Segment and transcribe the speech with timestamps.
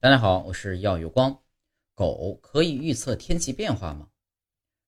[0.00, 1.42] 大家好，我是耀有光。
[1.92, 4.08] 狗可以预测天气变化吗？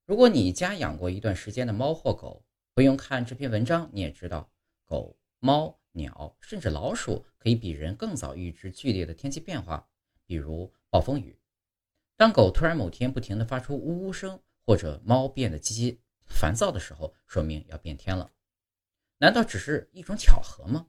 [0.07, 2.45] 如果你家养过一段时间的猫或狗，
[2.75, 4.49] 不用看这篇文章，你也知道，
[4.85, 9.89] 狗、猫、鸟甚至老鼠可以比人更早预知剧烈的天气变化，
[10.27, 11.37] 比如暴风雨。
[12.17, 18.31] 当狗突然某天不停地发出呜呜声，或者猫变得极其烦躁的时候，说明要变天了。
[19.19, 20.87] 难道只是一种巧合吗？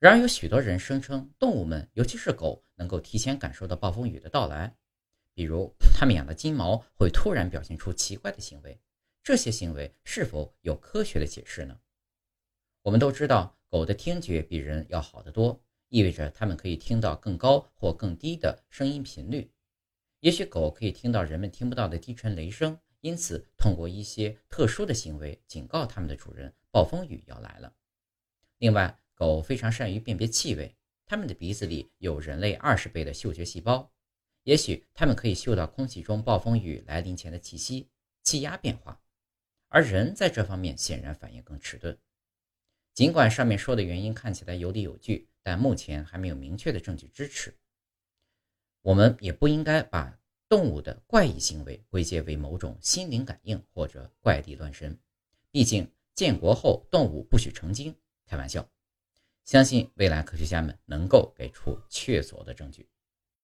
[0.00, 4.76] 然而，有许多人声称，动物们，尤其是狗，能够提前感受到暴风雨的到来。
[5.34, 8.80] 比如，他们养的金毛会突然表现出奇怪的行为。
[9.24, 11.80] 这些行为是否有科学的解释呢？
[12.82, 19.50] 我们都知道，狗的听觉比人要好得多，意味着它们可以听到更高或更低的声音频率。
[20.20, 27.74] 也许狗可以听到人们听不到的低沉雷声，因此通过一些特殊的行为警告它们的主人，暴风雨要来了。
[28.58, 30.72] 另外，狗非常善于辨别气味，
[31.04, 33.92] 它们的鼻子里有人类二十倍的嗅觉细胞，
[34.44, 37.88] 也许它们可以嗅到空气中暴风雨来临前的气息、
[38.22, 39.00] 气压变化，
[39.66, 41.98] 而人在这方面显然反应更迟钝。
[42.94, 47.52] 尽管上面说的原因看起来有理有据，但目前还没有明确的证据支持。
[48.82, 50.16] 我们也不应该把
[50.48, 54.96] 动物的怪异行为归结为某种心灵感应或者怪力乱神，
[55.50, 57.92] 毕竟建国后动物不许成精，
[58.24, 58.64] 开玩笑。
[59.48, 62.86] 相信未来科学家们能够给出确凿的证据。